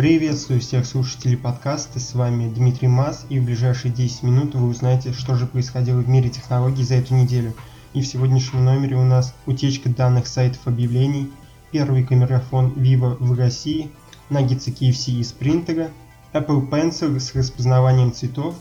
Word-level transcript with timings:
Приветствую 0.00 0.60
всех 0.60 0.86
слушателей 0.86 1.36
подкаста, 1.36 2.00
с 2.00 2.14
вами 2.14 2.48
Дмитрий 2.48 2.88
Мас, 2.88 3.26
и 3.28 3.38
в 3.38 3.44
ближайшие 3.44 3.92
10 3.92 4.22
минут 4.22 4.54
вы 4.54 4.66
узнаете, 4.66 5.12
что 5.12 5.34
же 5.34 5.46
происходило 5.46 6.00
в 6.00 6.08
мире 6.08 6.30
технологий 6.30 6.84
за 6.84 6.94
эту 6.94 7.14
неделю. 7.14 7.54
И 7.92 8.00
в 8.00 8.06
сегодняшнем 8.06 8.64
номере 8.64 8.96
у 8.96 9.04
нас 9.04 9.34
утечка 9.44 9.90
данных 9.90 10.26
сайтов 10.26 10.66
объявлений, 10.66 11.30
первый 11.70 12.02
камерафон 12.02 12.72
Vivo 12.72 13.16
в 13.20 13.38
России, 13.38 13.90
наггетсы 14.30 14.70
KFC 14.70 15.20
из 15.20 15.32
принтера, 15.32 15.90
Apple 16.32 16.70
Pencil 16.70 17.20
с 17.20 17.34
распознаванием 17.34 18.12
цветов, 18.12 18.54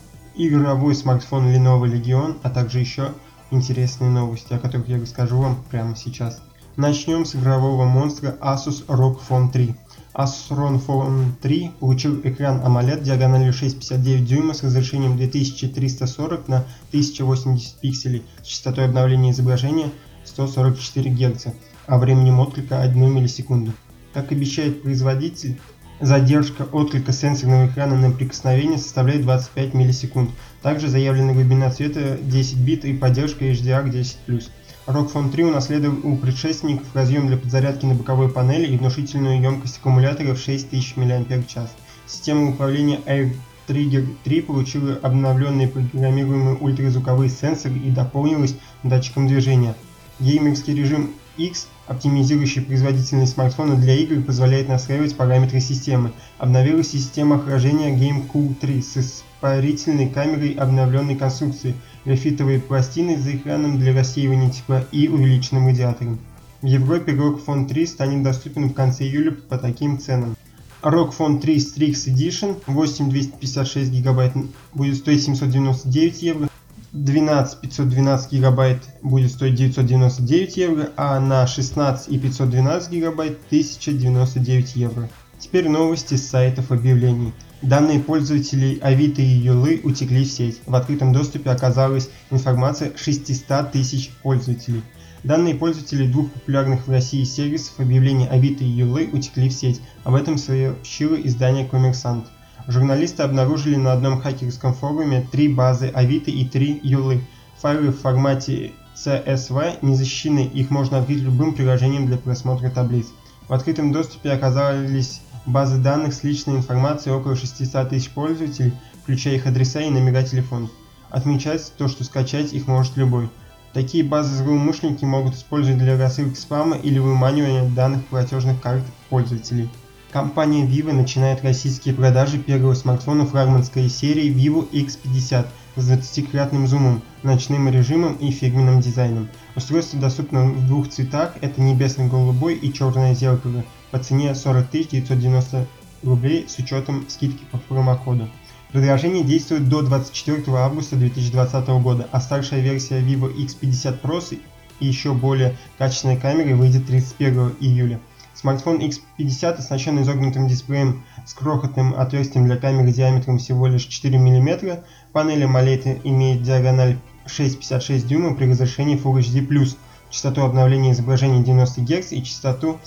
игровой 0.48 0.96
смартфон 0.96 1.54
Lenovo 1.54 1.84
Legion, 1.84 2.38
а 2.44 2.50
также 2.50 2.80
еще 2.80 3.12
интересные 3.52 4.10
новости, 4.10 4.54
о 4.54 4.60
которых 4.60 4.88
я 4.88 4.98
расскажу 4.98 5.38
вам 5.38 5.58
прямо 5.70 5.98
сейчас. 5.98 6.42
Начнем 6.78 7.26
с 7.26 7.36
игрового 7.36 7.84
монстра 7.84 8.38
Asus 8.40 8.86
ROG 8.88 9.20
Phone 9.28 9.52
3. 9.52 9.76
Asus 10.14 10.50
ROG 10.52 10.82
Phone 10.86 11.32
3 11.42 11.72
получил 11.82 12.22
экран 12.24 12.62
AMOLED 12.62 13.04
диагональю 13.04 13.52
6,59 13.52 14.20
дюйма 14.20 14.54
с 14.54 14.64
разрешением 14.64 15.18
2340 15.18 16.48
на 16.48 16.60
1080 16.90 17.82
пикселей 17.82 18.24
с 18.42 18.48
частотой 18.48 18.86
обновления 18.86 19.32
изображения 19.32 19.92
144 20.24 21.12
Гц, 21.12 21.48
а 21.86 21.98
временем 21.98 22.40
отклика 22.40 22.80
1 22.82 23.14
миллисекунду. 23.14 23.74
Как 24.14 24.32
обещает 24.32 24.84
производитель, 24.84 25.60
задержка 26.00 26.64
отклика 26.72 27.12
сенсорного 27.12 27.68
экрана 27.68 27.96
на 27.96 28.12
прикосновение 28.12 28.78
составляет 28.78 29.24
25 29.24 29.74
миллисекунд. 29.74 30.32
Также 30.62 30.88
заявлена 30.88 31.34
глубина 31.34 31.70
цвета 31.72 32.18
10 32.22 32.58
бит 32.58 32.86
и 32.86 32.94
поддержка 32.94 33.46
HDR10+. 33.46 34.44
ROG 34.88 35.14
Phone 35.14 35.30
3 35.30 35.44
унаследовал 35.44 36.00
у 36.04 36.18
предшественников 36.18 36.96
разъем 36.96 37.28
для 37.28 37.38
подзарядки 37.38 37.86
на 37.86 37.94
боковой 37.94 38.30
панели 38.30 38.66
и 38.66 38.78
внушительную 38.78 39.40
емкость 39.42 39.78
аккумулятора 39.78 40.34
в 40.34 40.40
6000 40.40 40.96
мАч. 40.96 41.68
Система 42.08 42.50
управления 42.50 43.00
Air 43.06 43.32
Trigger 43.68 44.08
3 44.24 44.42
получила 44.42 44.96
обновленные 45.04 45.68
программируемые 45.68 46.56
ультразвуковые 46.56 47.30
сенсоры 47.30 47.76
и 47.76 47.92
дополнилась 47.92 48.56
датчиком 48.82 49.28
движения. 49.28 49.76
Геймерский 50.20 50.74
режим 50.74 51.12
X, 51.38 51.68
оптимизирующий 51.90 52.62
производительность 52.62 53.34
смартфона 53.34 53.76
для 53.76 53.96
игр, 53.96 54.22
позволяет 54.24 54.70
настраивать 54.70 55.18
параметры 55.18 55.60
системы. 55.60 56.12
Обновилась 56.38 56.92
система 56.92 57.36
охлаждения 57.36 57.94
GameCool 57.94 58.56
3 58.56 58.82
с 58.82 58.98
испарительной 58.98 60.08
камерой 60.08 60.52
обновленной 60.54 61.16
конструкции– 61.16 61.76
графитовые 62.06 62.60
пластины 62.60 63.18
за 63.18 63.36
экраном 63.36 63.78
для 63.80 63.94
рассеивания 63.94 64.50
тепла 64.50 64.84
и 64.92 65.08
увеличенным 65.08 65.68
радиатором. 65.68 66.20
В 66.62 66.66
Европе 66.66 67.14
ROG 67.14 67.46
Phone 67.46 67.68
3 67.68 67.86
станет 67.86 68.24
доступен 68.24 68.70
в 68.70 68.74
конце 68.74 69.06
июля 69.06 69.32
по 69.32 69.58
таким 69.58 70.00
ценам. 70.00 70.36
ROG 70.82 71.14
Phone 71.18 71.40
3 71.40 71.58
Strix 71.58 72.08
Edition 72.08 72.62
8256 72.68 73.92
гигабайт 73.92 74.34
будет 74.74 74.98
стоить 74.98 75.24
799 75.24 76.22
евро, 76.24 76.49
12 76.92 77.62
512 77.62 78.32
гигабайт 78.32 78.84
будет 79.02 79.32
стоить 79.32 79.56
999 79.56 80.58
евро, 80.58 80.90
а 80.98 81.20
на 81.20 81.46
16 81.46 82.10
и 82.10 82.18
512 82.18 82.92
гигабайт 82.92 83.38
1099 83.48 84.76
евро. 84.76 85.10
Теперь 85.38 85.70
новости 85.70 86.16
с 86.16 86.28
сайтов 86.28 86.72
объявлений. 86.72 87.34
Данные 87.62 88.00
пользователей 88.00 88.80
Авито 88.82 89.22
и 89.22 89.26
Юлы 89.26 89.82
утекли 89.84 90.24
в 90.24 90.32
сеть. 90.32 90.62
В 90.66 90.76
открытом 90.76 91.14
доступе 91.14 91.50
оказалась 91.52 92.10
информация 92.32 92.92
600 92.96 93.72
тысяч 93.72 94.12
пользователей. 94.24 94.82
Данные 95.24 95.56
пользователей 95.56 96.08
двух 96.08 96.32
популярных 96.32 96.88
в 96.88 96.92
России 96.92 97.24
сервисов 97.24 97.80
объявлений 97.80 98.28
Авито 98.28 98.64
и 98.64 98.68
Юлы 98.68 99.10
утекли 99.12 99.50
в 99.50 99.54
сеть. 99.54 99.82
Об 100.04 100.16
этом 100.16 100.38
сообщило 100.38 101.16
издание 101.16 101.66
Коммерсант. 101.66 102.26
Журналисты 102.70 103.24
обнаружили 103.24 103.78
на 103.78 103.94
одном 103.94 104.22
хакерском 104.22 104.76
форуме 104.76 105.28
три 105.32 105.48
базы 105.48 105.88
Авито 105.88 106.30
и 106.30 106.46
три 106.46 106.80
Юлы. 106.84 107.24
Файлы 107.58 107.90
в 107.90 108.00
формате 108.00 108.74
CSV 108.96 109.80
не 109.82 109.96
защищены, 109.96 110.42
их 110.42 110.70
можно 110.70 111.00
открыть 111.00 111.18
любым 111.18 111.56
приложением 111.56 112.06
для 112.06 112.18
просмотра 112.18 112.70
таблиц. 112.70 113.08
В 113.48 113.54
открытом 113.54 113.92
доступе 113.92 114.30
оказались 114.30 115.22
базы 115.48 115.80
данных 115.80 116.14
с 116.14 116.24
личной 116.24 116.58
информацией 116.58 117.16
около 117.16 117.36
600 117.36 117.90
тысяч 117.90 118.12
пользователей, 118.12 118.74
включая 119.02 119.38
их 119.38 119.48
адреса 119.48 119.82
и 119.82 119.90
номера 119.90 120.22
телефонов. 120.22 120.70
Отмечается 121.10 121.72
то, 121.76 121.88
что 121.88 122.04
скачать 122.04 122.54
их 122.54 122.68
может 122.68 122.98
любой. 122.98 123.32
Такие 123.74 124.04
базы 124.04 124.36
злоумышленники 124.44 125.06
могут 125.06 125.34
использовать 125.34 125.80
для 125.80 125.98
рассылки 125.98 126.38
спама 126.38 126.78
или 126.78 127.00
выманивания 127.00 127.68
данных 127.68 128.06
платежных 128.06 128.62
карт 128.62 128.84
пользователей. 129.10 129.70
Компания 130.12 130.66
Vivo 130.66 130.92
начинает 130.92 131.44
российские 131.44 131.94
продажи 131.94 132.40
первого 132.40 132.74
смартфона 132.74 133.28
флагманской 133.28 133.88
серии 133.90 134.34
Vivo 134.34 134.68
X50 134.72 135.46
с 135.76 135.92
20-кратным 135.92 136.66
зумом, 136.66 137.04
ночным 137.22 137.70
режимом 137.70 138.16
и 138.16 138.32
фирменным 138.32 138.82
дизайном. 138.82 139.30
Устройство 139.56 140.00
доступно 140.00 140.46
в 140.46 140.66
двух 140.66 140.90
цветах, 140.90 141.36
это 141.42 141.62
небесно-голубой 141.62 142.56
и 142.56 142.74
черное 142.74 143.14
зеркало, 143.14 143.64
по 143.92 144.00
цене 144.00 144.34
40 144.34 144.72
990 144.72 145.68
рублей 146.02 146.48
с 146.50 146.58
учетом 146.58 147.06
скидки 147.08 147.44
по 147.52 147.60
промокоду. 147.60 148.28
Предложение 148.72 149.24
действует 149.24 149.70
до 149.70 149.84
24 149.84 150.42
августа 150.58 150.96
2020 150.96 151.68
года, 151.84 152.10
а 152.12 152.20
старшая 152.20 152.62
версия 152.62 153.00
Vivo 153.00 153.32
X50 153.32 154.02
Pro 154.02 154.40
и 154.80 154.86
еще 154.86 155.14
более 155.14 155.56
качественной 155.78 156.18
камерой 156.18 156.56
выйдет 156.56 156.88
31 156.88 157.54
июля. 157.60 158.00
Смартфон 158.34 158.80
X50 158.80 159.54
оснащен 159.58 160.02
изогнутым 160.02 160.48
дисплеем 160.48 161.04
с 161.26 161.34
крохотным 161.34 161.94
отверстием 162.00 162.46
для 162.46 162.58
камеры 162.58 162.92
диаметром 162.92 163.38
всего 163.38 163.68
лишь 163.68 163.86
4 163.86 164.18
мм. 164.18 164.84
Панель 165.12 165.44
AMOLED 165.44 166.02
имеет 166.04 166.44
диагональ 166.44 166.98
6,56 167.26 168.08
дюйма 168.08 168.36
при 168.36 168.50
разрешении 168.50 168.98
Full 168.98 169.20
HD+, 169.20 169.76
частоту 170.10 170.44
обновления 170.44 170.92
изображения 170.94 171.44
90 171.44 171.82
Гц 171.82 172.12
и 172.14 172.24
частоту 172.24 172.80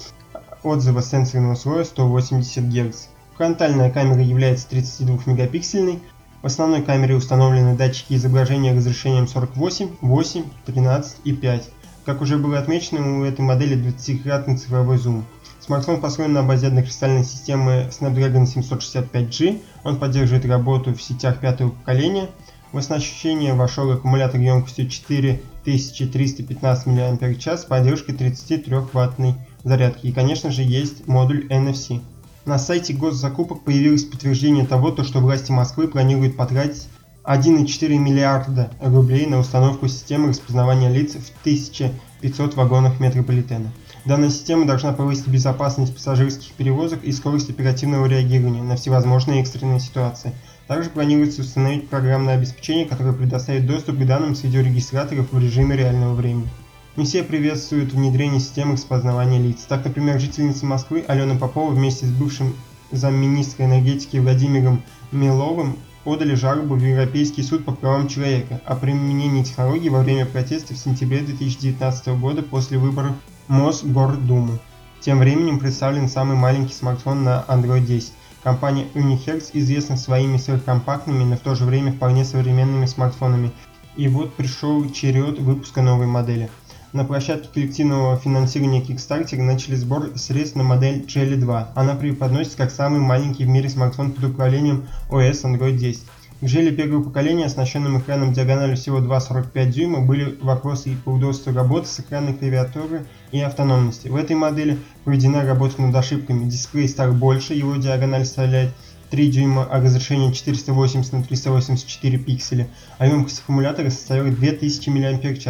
отзыва 0.63 1.03
сенсорного 1.03 1.55
слоя 1.55 1.85
180 1.85 2.65
Гц. 2.69 3.07
Фронтальная 3.37 3.91
камера 3.91 4.21
является 4.21 4.69
32-мегапиксельной. 4.69 6.01
В 6.43 6.47
основной 6.47 6.83
камере 6.83 7.15
установлены 7.15 7.77
датчики 7.77 8.15
изображения 8.15 8.75
разрешением 8.75 9.29
48, 9.29 9.91
8, 10.01 10.45
13 10.67 11.17
и 11.25 11.33
5. 11.33 11.71
Как 12.05 12.21
уже 12.21 12.37
было 12.37 12.59
отмечено, 12.59 13.21
у 13.21 13.25
этой 13.25 13.43
модели 13.43 13.77
20-кратный 13.77 14.57
цифровой 14.57 14.99
зум. 14.99 15.25
Смартфон 15.61 16.01
построен 16.01 16.33
на 16.33 16.43
базе 16.43 16.67
однокристальной 16.67 17.23
системы 17.23 17.89
Snapdragon 17.93 18.43
765G. 18.45 19.61
Он 19.85 19.97
поддерживает 19.97 20.45
работу 20.45 20.93
в 20.93 21.01
сетях 21.01 21.39
пятого 21.39 21.69
поколения. 21.71 22.29
В 22.73 22.79
оснащение 22.79 23.55
вошел 23.55 23.89
аккумулятор 23.93 24.41
емкостью 24.41 24.89
4315 24.89 26.87
мАч 26.87 27.47
с 27.47 27.65
поддержкой 27.65 28.17
33-ваттной 28.17 29.35
зарядки 29.63 30.07
и 30.09 30.13
конечно 30.13 30.51
же 30.51 30.63
есть 30.63 31.07
модуль 31.07 31.47
NFC. 31.47 32.01
На 32.45 32.59
сайте 32.59 32.95
госзакупок 32.95 33.63
появилось 33.63 34.03
подтверждение 34.03 34.67
того, 34.67 34.91
то, 34.91 35.05
что 35.05 35.21
власти 35.21 35.53
Москвы 35.53 35.87
планируют 35.87 36.37
потратить 36.37 36.89
1,4 37.25 37.99
миллиарда 37.99 38.71
рублей 38.81 39.27
на 39.27 39.39
установку 39.39 39.87
системы 39.87 40.31
распознавания 40.31 40.91
лиц 40.91 41.13
в 41.13 41.41
1500 41.43 42.57
вагонах 42.57 42.99
метрополитена. 42.99 43.71
Данная 44.05 44.31
система 44.31 44.67
должна 44.67 44.93
повысить 44.93 45.29
безопасность 45.29 45.95
пассажирских 45.95 46.53
перевозок 46.55 47.05
и 47.05 47.13
скорость 47.13 47.51
оперативного 47.51 48.07
реагирования 48.07 48.65
на 48.65 48.75
всевозможные 48.75 49.41
экстренные 49.41 49.79
ситуации. 49.79 50.33
Также 50.67 50.91
планируется 50.91 51.43
установить 51.43 51.89
программное 51.89 52.35
обеспечение, 52.35 52.87
которое 52.87 53.13
предоставит 53.13 53.67
доступ 53.67 53.99
к 53.99 54.07
данным 54.07 54.35
с 54.35 54.43
видеорегистраторов 54.43 55.31
в 55.31 55.39
режиме 55.39 55.77
реального 55.77 56.15
времени. 56.15 56.49
Не 56.97 57.05
все 57.05 57.23
приветствуют 57.23 57.93
внедрение 57.93 58.41
системы 58.41 58.73
распознавания 58.73 59.39
лиц. 59.39 59.65
Так, 59.69 59.85
например, 59.85 60.19
жительница 60.19 60.67
Москвы 60.67 61.05
Алена 61.07 61.37
Попова 61.37 61.71
вместе 61.71 62.07
с 62.07 62.11
бывшим 62.11 62.57
замминистра 62.91 63.65
энергетики 63.65 64.17
Владимиром 64.17 64.83
Миловым 65.13 65.77
подали 66.05 66.35
жалобу 66.35 66.75
в 66.75 66.83
Европейский 66.83 67.43
суд 67.43 67.65
по 67.65 67.73
правам 67.73 68.09
человека 68.09 68.61
о 68.65 68.75
применении 68.75 69.43
технологий 69.43 69.89
во 69.89 70.01
время 70.01 70.27
протестов 70.27 70.77
в 70.77 70.81
сентябре 70.81 71.21
2019 71.21 72.09
года 72.19 72.43
после 72.43 72.79
выборов 72.79 73.13
Мосгордуму. 73.49 74.59
Тем 75.01 75.19
временем 75.19 75.59
представлен 75.59 76.09
самый 76.09 76.37
маленький 76.37 76.75
смартфон 76.75 77.25
на 77.25 77.45
Android 77.49 77.85
10. 77.85 78.13
Компания 78.43 78.87
Unihertz 78.95 79.51
известна 79.53 79.97
своими 79.97 80.37
сверхкомпактными, 80.37 81.25
но 81.25 81.37
в 81.37 81.41
то 81.41 81.55
же 81.55 81.65
время 81.65 81.93
вполне 81.93 82.25
современными 82.25 82.87
смартфонами. 82.87 83.53
И 83.97 84.09
вот 84.09 84.35
пришел 84.35 84.89
черед 84.91 85.39
выпуска 85.39 85.83
новой 85.83 86.07
модели. 86.07 86.51
На 86.93 87.07
площадке 87.07 87.49
коллективного 87.55 88.19
финансирования 88.19 88.83
Kickstarter 88.83 89.41
начали 89.41 89.77
сбор 89.77 90.11
средств 90.17 90.57
на 90.57 90.63
модель 90.63 91.07
Jelly 91.07 91.37
2. 91.37 91.73
Она 91.75 91.95
преподносится 91.95 92.59
как 92.59 92.71
самый 92.71 93.01
маленький 93.01 93.47
в 93.47 93.49
мире 93.49 93.71
смартфон 93.71 94.13
под 94.13 94.25
управлением 94.25 94.87
OS 95.09 95.43
Android 95.45 95.79
10. 95.79 96.03
В 96.43 96.49
желе 96.49 96.71
первого 96.71 97.03
поколения, 97.03 97.47
оснащенном 97.47 97.99
экраном 97.99 98.35
диагональю 98.35 98.77
всего 98.77 98.99
2,45 98.99 99.71
дюйма, 99.71 100.01
были 100.03 100.37
вопросы 100.43 100.91
и 100.91 100.97
по 100.97 101.09
удобству 101.09 101.55
работы 101.55 101.89
с 101.89 101.99
экранной 102.01 102.35
клавиатуры 102.35 103.07
и 103.31 103.41
автономности. 103.41 104.09
В 104.09 104.17
этой 104.17 104.37
модели 104.37 104.77
проведена 105.05 105.47
работа 105.47 105.81
над 105.81 105.97
ошибками. 105.97 106.45
Дисплей 106.45 106.91
стал 106.91 107.13
больше, 107.13 107.55
его 107.55 107.75
диагональ 107.77 108.27
составляет 108.27 108.75
3 109.09 109.31
дюйма, 109.31 109.67
а 109.71 109.81
разрешение 109.81 110.31
480 110.31 111.11
на 111.15 111.23
384 111.23 112.19
пикселя, 112.19 112.69
а 112.99 113.07
емкость 113.07 113.41
аккумулятора 113.41 113.89
составляет 113.89 114.35
2000 114.35 114.91
мАч. 114.91 115.47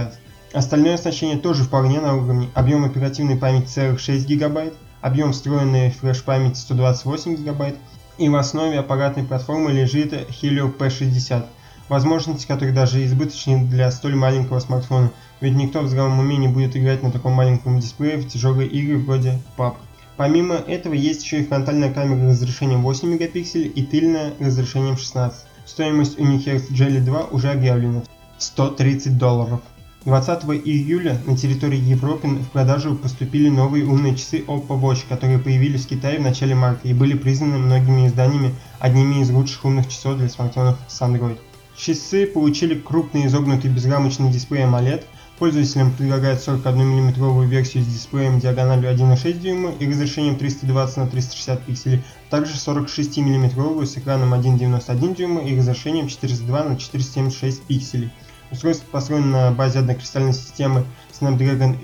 Остальное 0.52 0.94
оснащение 0.94 1.38
тоже 1.38 1.64
вполне 1.64 2.00
на 2.00 2.14
уровне. 2.14 2.50
Объем 2.54 2.84
оперативной 2.84 3.36
памяти 3.36 3.68
целых 3.68 4.00
6 4.00 4.28
ГБ, 4.28 4.72
объем 5.00 5.32
встроенной 5.32 5.90
флеш-памяти 5.90 6.56
128 6.56 7.36
ГБ, 7.36 7.74
и 8.18 8.28
в 8.28 8.36
основе 8.36 8.78
аппаратной 8.78 9.24
платформы 9.24 9.72
лежит 9.72 10.12
Helio 10.12 10.76
P60, 10.76 11.46
возможности 11.88 12.46
которых 12.46 12.74
даже 12.74 13.02
избыточны 13.06 13.64
для 13.64 13.90
столь 13.90 14.14
маленького 14.14 14.58
смартфона, 14.58 15.10
ведь 15.40 15.54
никто 15.54 15.80
в 15.80 15.88
здравом 15.88 16.18
уме 16.18 16.36
не 16.36 16.48
будет 16.48 16.76
играть 16.76 17.02
на 17.02 17.10
таком 17.10 17.32
маленьком 17.32 17.80
дисплее 17.80 18.18
в 18.18 18.28
тяжелые 18.28 18.68
игры 18.68 18.98
вроде 18.98 19.38
PUBG. 19.56 19.76
Помимо 20.18 20.56
этого 20.56 20.92
есть 20.92 21.24
еще 21.24 21.40
и 21.40 21.46
фронтальная 21.46 21.90
камера 21.90 22.28
разрешением 22.28 22.82
8 22.82 23.08
мегапикселей 23.08 23.68
и 23.68 23.82
тыльная 23.82 24.34
разрешением 24.38 24.98
16. 24.98 25.46
Стоимость 25.64 26.18
Unihertz 26.18 26.70
Jelly 26.70 27.00
2 27.00 27.28
уже 27.30 27.50
объявлена– 27.50 28.02
130 28.38 29.16
долларов. 29.16 29.60
20 30.04 30.44
июля 30.64 31.16
на 31.26 31.36
территории 31.36 31.78
Европы 31.78 32.26
в 32.26 32.48
продажу 32.48 32.96
поступили 32.96 33.48
новые 33.48 33.86
умные 33.86 34.16
часы 34.16 34.38
Oppo 34.38 34.80
Watch, 34.80 35.04
которые 35.08 35.38
появились 35.38 35.84
в 35.84 35.88
Китае 35.88 36.18
в 36.18 36.22
начале 36.22 36.56
марта 36.56 36.88
и 36.88 36.92
были 36.92 37.14
признаны 37.14 37.58
многими 37.58 38.08
изданиями 38.08 38.52
одними 38.80 39.22
из 39.22 39.30
лучших 39.30 39.64
умных 39.64 39.88
часов 39.88 40.18
для 40.18 40.28
смартфонов 40.28 40.76
с 40.88 41.00
Android. 41.02 41.38
Часы 41.76 42.26
получили 42.26 42.74
крупный 42.74 43.26
изогнутый 43.26 43.70
безрамочный 43.70 44.32
дисплей 44.32 44.64
AMOLED, 44.64 45.04
пользователям 45.38 45.92
предлагают 45.92 46.40
41 46.40 46.84
мм 46.84 47.48
версию 47.48 47.84
с 47.84 47.86
дисплеем 47.86 48.40
диагональю 48.40 48.90
1,6 48.92 49.32
дюйма 49.38 49.70
и 49.70 49.88
разрешением 49.88 50.34
320 50.34 50.96
на 50.96 51.06
360 51.06 51.62
пикселей, 51.64 52.02
также 52.28 52.56
46 52.56 53.18
мм 53.18 53.86
с 53.86 53.98
экраном 53.98 54.34
1,91 54.34 55.14
дюйма 55.14 55.42
и 55.42 55.56
разрешением 55.56 56.08
402 56.08 56.64
на 56.64 56.76
476 56.76 57.62
пикселей. 57.62 58.10
Устройство 58.52 58.84
построено 58.90 59.48
на 59.48 59.50
базе 59.50 59.78
однокристальной 59.78 60.34
системы 60.34 60.84
Snapdragon 61.18 61.80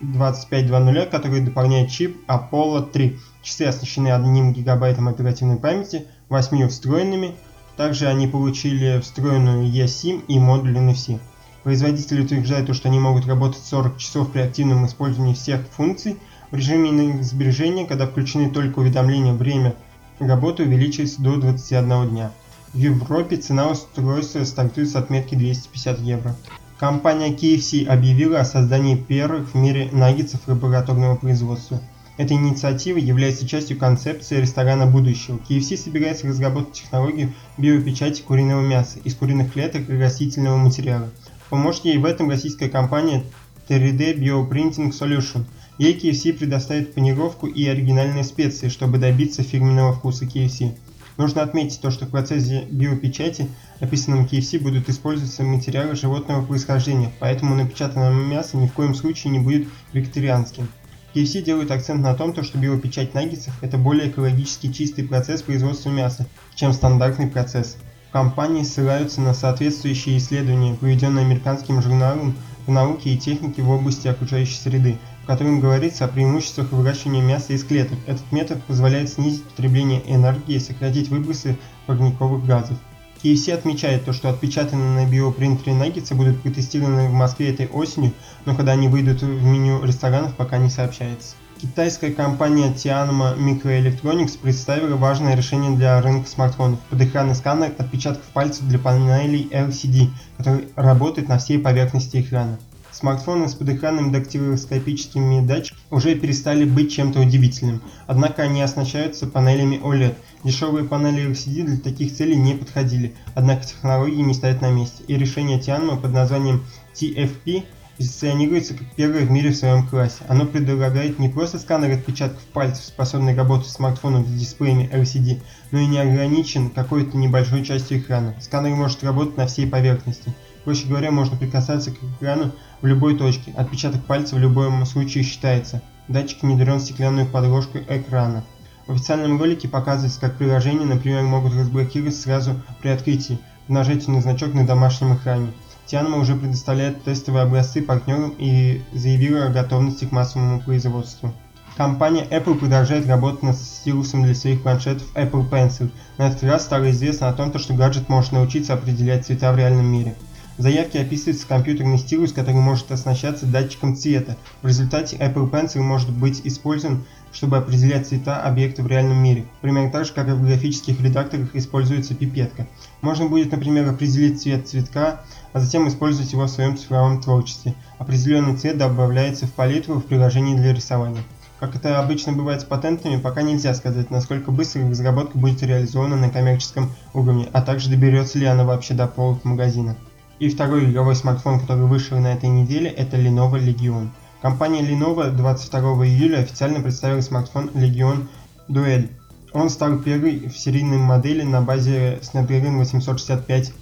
VIC-2520, 0.00 1.10
который 1.10 1.40
дополняет 1.40 1.90
чип 1.90 2.22
Apollo 2.28 2.92
3. 2.92 3.18
Часы 3.42 3.62
оснащены 3.64 4.12
1 4.12 4.52
ГБ 4.52 4.90
оперативной 4.90 5.56
памяти, 5.56 6.06
8 6.28 6.68
встроенными. 6.68 7.34
Также 7.76 8.06
они 8.06 8.28
получили 8.28 9.00
встроенную 9.00 9.66
eSIM 9.66 10.22
и 10.28 10.38
модуль 10.38 10.76
NFC. 10.76 11.18
Производители 11.64 12.22
утверждают, 12.22 12.72
что 12.76 12.88
они 12.88 13.00
могут 13.00 13.26
работать 13.26 13.64
40 13.64 13.98
часов 13.98 14.30
при 14.30 14.42
активном 14.42 14.86
использовании 14.86 15.34
всех 15.34 15.62
функций. 15.66 16.16
В 16.52 16.56
режиме 16.56 17.24
сбережения, 17.24 17.86
когда 17.86 18.06
включены 18.06 18.50
только 18.50 18.78
уведомления, 18.78 19.32
время 19.32 19.74
работы 20.20 20.62
увеличивается 20.62 21.20
до 21.20 21.36
21 21.38 22.08
дня. 22.08 22.30
В 22.74 22.76
Европе 22.78 23.36
цена 23.36 23.70
устройства 23.70 24.44
стартует 24.44 24.90
с 24.90 24.96
отметки 24.96 25.34
250 25.34 26.00
евро. 26.00 26.36
Компания 26.78 27.34
KFC 27.34 27.86
объявила 27.86 28.40
о 28.40 28.44
создании 28.44 28.94
первых 28.94 29.54
в 29.54 29.54
мире 29.54 29.88
наггетсов 29.90 30.46
лабораторного 30.46 31.16
производства. 31.16 31.80
Эта 32.18 32.34
инициатива 32.34 32.98
является 32.98 33.48
частью 33.48 33.78
концепции 33.78 34.40
ресторана 34.40 34.86
будущего. 34.86 35.40
KFC 35.48 35.78
собирается 35.78 36.26
разработать 36.26 36.74
технологию 36.74 37.32
биопечати 37.56 38.20
куриного 38.20 38.60
мяса 38.60 38.98
из 39.02 39.14
куриных 39.14 39.54
клеток 39.54 39.88
и 39.88 39.98
растительного 39.98 40.58
материала. 40.58 41.08
Поможет 41.48 41.86
ей 41.86 41.96
в 41.96 42.04
этом 42.04 42.28
российская 42.28 42.68
компания 42.68 43.24
3D 43.68 44.18
Bioprinting 44.18 44.90
Solution. 44.90 45.44
Ей 45.78 45.96
KFC 45.96 46.34
предоставит 46.34 46.92
панировку 46.92 47.46
и 47.46 47.66
оригинальные 47.66 48.24
специи, 48.24 48.68
чтобы 48.68 48.98
добиться 48.98 49.42
фирменного 49.42 49.94
вкуса 49.94 50.26
KFC. 50.26 50.74
Нужно 51.18 51.42
отметить 51.42 51.80
то, 51.80 51.90
что 51.90 52.06
в 52.06 52.10
процессе 52.10 52.64
биопечати, 52.70 53.48
описанном 53.80 54.24
KFC, 54.24 54.60
будут 54.60 54.88
использоваться 54.88 55.42
материалы 55.42 55.96
животного 55.96 56.46
происхождения, 56.46 57.10
поэтому 57.18 57.56
напечатанное 57.56 58.12
мясо 58.12 58.56
ни 58.56 58.68
в 58.68 58.72
коем 58.72 58.94
случае 58.94 59.32
не 59.32 59.40
будет 59.40 59.66
вегетарианским. 59.92 60.68
KFC 61.14 61.42
делают 61.42 61.72
акцент 61.72 62.02
на 62.02 62.14
том, 62.14 62.40
что 62.44 62.56
биопечать 62.56 63.14
наггетсов– 63.14 63.52
это 63.62 63.78
более 63.78 64.10
экологически 64.10 64.72
чистый 64.72 65.02
процесс 65.02 65.42
производства 65.42 65.90
мяса, 65.90 66.24
чем 66.54 66.72
стандартный 66.72 67.26
процесс. 67.26 67.78
Компании 68.12 68.62
ссылаются 68.62 69.20
на 69.20 69.34
соответствующие 69.34 70.18
исследования, 70.18 70.74
проведенные 70.74 71.24
американским 71.24 71.82
журналом 71.82 72.36
по 72.68 72.72
науке 72.72 73.14
и 73.14 73.16
технике 73.16 73.62
в 73.62 73.70
области 73.70 74.08
окружающей 74.08 74.56
среды, 74.56 74.98
котором 75.26 75.58
говорится 75.58 76.04
о 76.04 76.08
преимуществах 76.08 76.70
выращивания 76.70 77.22
мяса 77.22 77.54
из 77.54 77.64
клеток. 77.64 77.98
Этот 78.06 78.30
метод 78.30 78.62
позволяет 78.64 79.08
снизить 79.08 79.42
потребление 79.42 80.02
энергии 80.06 80.56
и 80.56 80.60
сократить 80.60 81.08
выбросы 81.08 81.56
парниковых 81.86 82.44
газов. 82.44 82.76
KFC 83.22 83.54
отмечает 83.54 84.04
то, 84.04 84.12
что 84.12 84.28
отпечатанные 84.28 85.06
на 85.06 85.10
биопринтере 85.10 85.72
наггетсы 85.72 86.14
будут 86.14 86.42
протестированы 86.42 87.08
в 87.08 87.14
Москве 87.14 87.50
этой 87.50 87.68
осенью, 87.68 88.12
но 88.44 88.54
когда 88.54 88.72
они 88.72 88.88
выйдут 88.88 89.22
в 89.22 89.44
меню 89.44 89.82
ресторанов, 89.82 90.34
пока 90.34 90.58
не 90.58 90.68
сообщается. 90.68 91.36
Китайская 91.60 92.12
компания 92.12 92.72
Tianma 92.72 93.36
Microelectronics 93.36 94.38
представила 94.40 94.94
важное 94.94 95.34
решение 95.34 95.76
для 95.76 96.00
рынка 96.00 96.30
смартфонов– 96.30 96.78
подэкранный 96.90 97.34
сканер 97.34 97.72
отпечатков 97.76 98.24
пальцев 98.26 98.68
для 98.68 98.78
панелей 98.78 99.48
LCD, 99.50 100.10
который 100.36 100.68
работает 100.76 101.28
на 101.28 101.38
всей 101.38 101.58
поверхности 101.58 102.20
экрана. 102.20 102.60
Смартфоны 102.92 103.48
с 103.48 103.54
подэкранными 103.54 104.12
дактилоскопическими 104.12 105.44
датчиками 105.44 105.80
уже 105.90 106.14
перестали 106.14 106.64
быть 106.64 106.92
чем-то 106.92 107.20
удивительным, 107.20 107.82
однако 108.06 108.42
они 108.42 108.62
оснащаются 108.62 109.26
панелями 109.26 109.80
OLED. 109.82 110.14
Дешевые 110.44 110.84
панели 110.84 111.28
LCD 111.28 111.64
для 111.64 111.78
таких 111.78 112.14
целей 112.16 112.36
не 112.36 112.54
подходили, 112.54 113.16
однако 113.34 113.66
технологии 113.66 114.22
не 114.22 114.34
стоят 114.34 114.62
на 114.62 114.70
месте, 114.70 115.02
и 115.08 115.16
решение 115.16 115.58
Tianma 115.58 116.00
под 116.00 116.12
названием 116.12 116.64
TFP 116.94 117.64
позиционируется 117.98 118.74
как 118.74 118.86
первое 118.94 119.26
в 119.26 119.30
мире 119.30 119.50
в 119.50 119.56
своем 119.56 119.86
классе. 119.86 120.22
Оно 120.28 120.46
предлагает 120.46 121.18
не 121.18 121.28
просто 121.28 121.58
сканер 121.58 121.90
отпечатков 121.90 122.40
пальцев, 122.52 122.84
способный 122.84 123.34
работать 123.34 123.66
с 123.66 123.72
смартфоном 123.72 124.24
с 124.24 124.30
дисплеями 124.30 124.88
LCD, 124.92 125.40
но 125.72 125.80
и 125.80 125.86
не 125.86 125.98
ограничен 125.98 126.70
какой-то 126.70 127.16
небольшой 127.16 127.64
частью 127.64 127.98
экрана. 127.98 128.34
Сканер 128.40 128.76
может 128.76 129.02
работать 129.02 129.36
на 129.36 129.48
всей 129.48 129.66
поверхности. 129.66 130.32
Проще 130.64 130.86
говоря, 130.86 131.10
можно 131.10 131.36
прикасаться 131.36 131.90
к 131.90 131.96
экрану 132.18 132.52
в 132.80 132.86
любой 132.86 133.18
точке, 133.18 133.52
отпечаток 133.56 134.04
пальца 134.04 134.36
в 134.36 134.38
любом 134.38 134.86
случае 134.86 135.24
считается. 135.24 135.82
Датчик 136.06 136.42
внедрен 136.42 136.76
в 136.76 136.82
стеклянную 136.82 137.26
подложку 137.26 137.78
экрана. 137.78 138.44
В 138.86 138.92
официальном 138.92 139.38
ролике 139.38 139.68
показывается, 139.68 140.20
как 140.20 140.38
приложения, 140.38 140.86
например, 140.86 141.22
могут 141.22 141.52
разблокировать 141.54 142.16
сразу 142.16 142.60
при 142.80 142.88
открытии, 142.88 143.38
в 143.66 143.72
нажатии 143.72 144.10
на 144.10 144.20
значок 144.20 144.54
на 144.54 144.66
домашнем 144.66 145.14
экране. 145.16 145.52
Tianma 145.90 146.18
уже 146.18 146.36
предоставляет 146.36 147.02
тестовые 147.02 147.44
образцы 147.44 147.80
партнерам 147.80 148.34
и 148.36 148.82
заявила 148.92 149.46
о 149.46 149.50
готовности 149.50 150.04
к 150.04 150.12
массовому 150.12 150.60
производству. 150.60 151.32
Компания 151.78 152.26
Apple 152.30 152.58
продолжает 152.58 153.06
работать 153.06 153.42
над 153.42 153.56
стилусом 153.56 154.24
для 154.24 154.34
своих 154.34 154.62
планшетов 154.62 155.06
Apple 155.14 155.48
Pencil. 155.48 155.90
На 156.18 156.28
этот 156.28 156.42
раз 156.42 156.64
стало 156.64 156.90
известно 156.90 157.28
о 157.28 157.32
том, 157.32 157.56
что 157.58 157.72
гаджет 157.72 158.10
может 158.10 158.32
научиться 158.32 158.74
определять 158.74 159.24
цвета 159.24 159.50
в 159.52 159.56
реальном 159.56 159.86
мире. 159.86 160.14
В 160.58 160.62
заявке 160.62 161.00
описывается 161.00 161.46
компьютерный 161.46 161.98
стилус, 161.98 162.32
который 162.32 162.56
может 162.56 162.90
оснащаться 162.90 163.46
датчиком 163.46 163.96
цвета. 163.96 164.36
В 164.60 164.66
результате 164.66 165.16
Apple 165.16 165.48
Pencil 165.48 165.80
может 165.80 166.10
быть 166.10 166.40
использован, 166.44 167.04
чтобы 167.38 167.56
определять 167.56 168.08
цвета 168.08 168.42
объекта 168.42 168.82
в 168.82 168.88
реальном 168.88 169.22
мире. 169.22 169.44
Примерно 169.60 169.92
так 169.92 170.04
же, 170.04 170.12
как 170.12 170.26
и 170.26 170.32
в 170.32 170.44
графических 170.44 171.00
редакторах 171.00 171.54
используется 171.54 172.16
пипетка. 172.16 172.66
Можно 173.00 173.26
будет, 173.26 173.52
например, 173.52 173.88
определить 173.88 174.42
цвет 174.42 174.66
цветка, 174.66 175.20
а 175.52 175.60
затем 175.60 175.86
использовать 175.86 176.32
его 176.32 176.46
в 176.46 176.50
своем 176.50 176.76
цифровом 176.76 177.20
творчестве. 177.20 177.74
Определенный 177.98 178.56
цвет 178.56 178.76
добавляется 178.76 179.46
в 179.46 179.52
палитру 179.52 180.00
в 180.00 180.04
приложении 180.06 180.56
для 180.56 180.74
рисования. 180.74 181.22
Как 181.60 181.76
это 181.76 182.00
обычно 182.00 182.32
бывает 182.32 182.60
с 182.60 182.64
патентами, 182.64 183.20
пока 183.20 183.42
нельзя 183.42 183.72
сказать, 183.74 184.10
насколько 184.10 184.50
быстро 184.50 184.88
разработка 184.90 185.38
будет 185.38 185.62
реализована 185.62 186.16
на 186.16 186.30
коммерческом 186.30 186.90
уровне, 187.14 187.48
а 187.52 187.62
также 187.62 187.88
доберется 187.88 188.40
ли 188.40 188.46
она 188.46 188.64
вообще 188.64 188.94
до 188.94 189.06
полок 189.06 189.44
магазина. 189.44 189.94
И 190.40 190.48
второй 190.48 190.86
игровой 190.86 191.14
смартфон, 191.14 191.60
который 191.60 191.86
вышел 191.86 192.18
на 192.18 192.32
этой 192.32 192.48
неделе, 192.48 192.90
это 192.90 193.16
Lenovo 193.16 193.64
Legion. 193.64 194.08
Компания 194.40 194.82
Lenovo 194.82 195.30
22 195.30 196.06
июля 196.06 196.38
официально 196.38 196.80
представила 196.80 197.20
смартфон 197.20 197.70
Legion 197.74 198.28
Duel. 198.68 199.10
Он 199.52 199.68
стал 199.68 199.98
первой 199.98 200.48
в 200.48 200.56
серийной 200.56 200.98
модели 200.98 201.42
на 201.42 201.60
базе 201.60 202.20
Snapdragon 202.22 202.78
865 202.78 203.72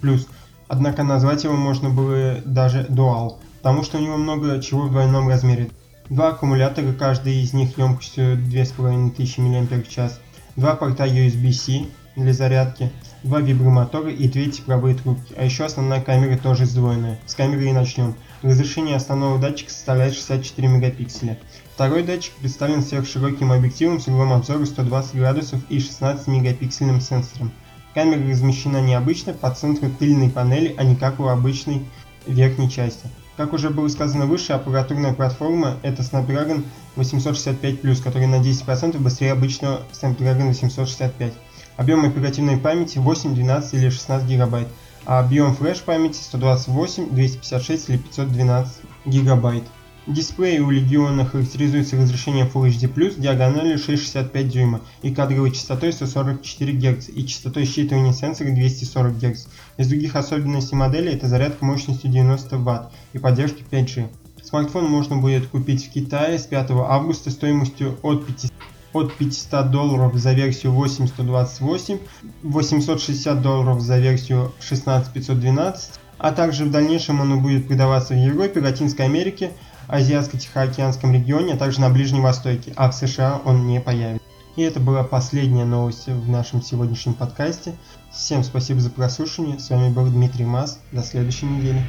Однако 0.67 1.03
назвать 1.03 1.43
его 1.43 1.55
можно 1.55 1.91
было 1.91 2.37
даже 2.43 2.87
Dual, 2.89 3.35
потому 3.61 3.83
что 3.83 3.99
у 3.99 4.01
него 4.01 4.17
много 4.17 4.59
чего 4.59 4.87
в 4.87 4.91
двойном 4.91 5.29
размере. 5.29 5.69
Два 6.09 6.29
аккумулятора, 6.29 6.91
каждый 6.93 7.43
из 7.43 7.53
них 7.53 7.77
емкостью 7.77 8.37
2500 8.37 9.37
мАч, 9.37 10.11
два 10.55 10.75
порта 10.75 11.05
USB-C 11.05 11.85
для 12.15 12.33
зарядки, 12.33 12.91
два 13.27 13.41
вибромотора 13.41 14.09
и 14.09 14.27
две 14.27 14.49
тепловые 14.49 14.95
трубки, 14.95 15.33
а 15.37 15.43
еще 15.43 15.65
основная 15.65 16.01
камера 16.01 16.37
тоже 16.37 16.65
сдвоенная. 16.65 17.19
С 17.25 17.35
камеры 17.35 17.65
и 17.65 17.73
начнем. 17.73 18.15
Разрешение 18.41 18.95
основного 18.95 19.37
датчика 19.37 19.69
составляет 19.69 20.13
64 20.13 20.67
мегапикселя. 20.67 21.37
Второй 21.73 22.03
датчик 22.03 22.33
представлен 22.35 22.81
сверхшироким 22.81 23.51
объективом 23.51 23.99
с 23.99 24.07
углом 24.07 24.31
обзора 24.31 24.65
120 24.65 25.15
градусов 25.15 25.59
и 25.69 25.79
16 25.79 26.27
мегапиксельным 26.27 27.01
сенсором. 27.01 27.51
Камера 27.93 28.29
размещена 28.29 28.81
необычно 28.81 29.33
по 29.33 29.51
центру 29.51 29.89
тыльной 29.89 30.29
панели, 30.29 30.73
а 30.77 30.83
не 30.83 30.95
как 30.95 31.19
у 31.19 31.27
обычной 31.27 31.83
верхней 32.25 32.69
части. 32.69 33.09
Как 33.35 33.53
уже 33.53 33.69
было 33.69 33.87
сказано 33.87 34.25
выше, 34.25 34.53
аппаратурная 34.53 35.13
платформа 35.13 35.77
это 35.83 36.01
Snapdragon 36.01 36.63
865+, 36.95 38.01
который 38.01 38.27
на 38.27 38.41
10% 38.41 38.97
быстрее 38.97 39.33
обычного 39.33 39.81
Snapdragon 39.91 40.47
865. 40.47 41.33
Объем 41.77 42.05
оперативной 42.05 42.57
памяти 42.57 42.97
8, 42.97 43.35
12 43.35 43.73
или 43.75 43.89
16 43.89 44.27
гигабайт, 44.27 44.67
а 45.05 45.19
объем 45.19 45.55
флеш 45.55 45.81
памяти 45.81 46.19
128, 46.21 47.09
256 47.11 47.89
или 47.89 47.97
512 47.97 48.77
гигабайт. 49.05 49.63
Дисплей 50.07 50.59
у 50.59 50.71
Legion 50.71 51.23
характеризуется 51.25 51.97
разрешением 51.97 52.47
Full 52.47 52.69
HD+, 52.69 53.19
диагональю 53.19 53.75
6,65 53.77 54.43
дюйма 54.43 54.81
и 55.01 55.13
кадровой 55.13 55.51
частотой 55.51 55.93
144 55.93 56.73
Гц 56.73 57.09
и 57.09 57.27
частотой 57.27 57.63
считывания 57.63 58.13
сенсора 58.13 58.51
240 58.51 59.17
Гц. 59.17 59.47
Из 59.77 59.87
других 59.87 60.15
особенностей 60.15 60.75
модели 60.75 61.11
это 61.11 61.27
зарядка 61.27 61.63
мощностью 61.63 62.09
90 62.09 62.57
Вт 62.57 62.91
и 63.13 63.19
поддержки 63.19 63.65
5G. 63.69 64.07
Смартфон 64.41 64.85
можно 64.85 65.17
будет 65.17 65.47
купить 65.47 65.85
в 65.85 65.91
Китае 65.91 66.39
с 66.39 66.43
5 66.43 66.71
августа 66.71 67.29
стоимостью 67.29 67.99
от 68.01 68.25
500 68.25 68.49
от 68.97 69.13
500 69.15 69.71
долларов 69.71 70.15
за 70.15 70.33
версию 70.33 70.73
8128, 70.73 71.99
860 72.43 73.41
долларов 73.41 73.81
за 73.81 73.99
версию 73.99 74.53
16512, 74.59 75.99
а 76.17 76.31
также 76.31 76.65
в 76.65 76.71
дальнейшем 76.71 77.21
он 77.21 77.41
будет 77.41 77.67
продаваться 77.67 78.13
в 78.13 78.17
Европе, 78.17 78.61
Латинской 78.61 79.05
Америке, 79.05 79.51
Азиатско-Тихоокеанском 79.87 81.13
регионе, 81.13 81.53
а 81.53 81.57
также 81.57 81.81
на 81.81 81.89
Ближнем 81.89 82.23
Востоке, 82.23 82.73
а 82.75 82.89
в 82.89 82.95
США 82.95 83.41
он 83.45 83.67
не 83.67 83.79
появится. 83.79 84.25
И 84.57 84.63
это 84.63 84.79
была 84.79 85.03
последняя 85.03 85.65
новость 85.65 86.07
в 86.07 86.29
нашем 86.29 86.63
сегодняшнем 86.63 87.13
подкасте. 87.13 87.75
Всем 88.11 88.43
спасибо 88.43 88.79
за 88.79 88.89
прослушивание. 88.89 89.59
С 89.59 89.69
вами 89.69 89.93
был 89.93 90.07
Дмитрий 90.07 90.45
Мас. 90.45 90.79
До 90.91 91.03
следующей 91.03 91.45
недели. 91.45 91.85